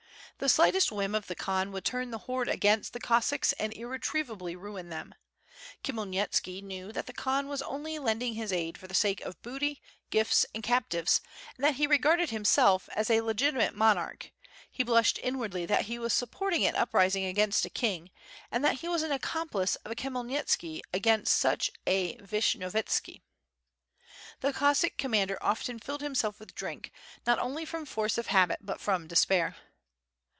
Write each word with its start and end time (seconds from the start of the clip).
The 0.37 0.49
slightest 0.49 0.91
whim 0.91 1.13
of 1.13 1.27
the 1.27 1.35
Khan 1.35 1.71
would 1.71 1.85
turn 1.85 2.09
the 2.09 2.17
horde 2.25 2.49
against 2.49 2.93
the 2.93 2.99
Cossacks 2.99 3.53
and 3.59 3.71
irretrievably 3.73 4.55
ruin 4.55 4.89
them. 4.89 5.13
Khmyelnitski 5.83 6.63
knew 6.63 6.91
that 6.93 7.05
the 7.05 7.13
Khan 7.13 7.47
was 7.47 7.61
only 7.61 7.99
lending 7.99 8.33
his 8.33 8.51
aid 8.51 8.75
for 8.75 8.87
the 8.87 8.95
sake 8.95 9.21
of 9.21 9.39
booty, 9.43 9.83
gifts, 10.09 10.47
and 10.55 10.63
captives, 10.63 11.21
and 11.55 11.63
that 11.63 11.75
he 11.75 11.85
regarded 11.85 12.31
himself 12.31 12.89
as 12.95 13.11
a 13.11 13.21
legitimate 13.21 13.75
monarch, 13.75 14.31
he 14.71 14.81
blushed 14.81 15.19
inwardly 15.21 15.67
that 15.67 15.85
he 15.85 15.99
was 15.99 16.11
supporting 16.11 16.65
an 16.65 16.75
uprising 16.75 17.23
against 17.25 17.63
a 17.65 17.69
king, 17.69 18.09
and 18.51 18.65
that 18.65 18.79
he 18.79 18.87
was 18.89 19.03
an 19.03 19.11
accomplice 19.11 19.75
of 19.85 19.91
a 19.91 19.95
Khmyelnitski 19.95 20.81
against 20.91 21.35
such 21.37 21.69
a 21.85 22.15
Vishnyovyetski. 22.17 23.21
The 24.39 24.53
Cossack 24.53 24.97
commander 24.97 25.37
often 25.39 25.77
filled 25.77 26.01
himself 26.01 26.39
with 26.39 26.55
drink 26.55 26.91
not 27.27 27.37
only 27.37 27.63
from 27.63 27.85
force 27.85 28.17
of 28.17 28.25
habit 28.25 28.61
but 28.63 28.81
from 28.81 29.05
despair. 29.05 29.55